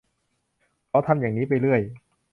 [0.89, 1.81] เขาทำอย่างนี้ไปเรื่อย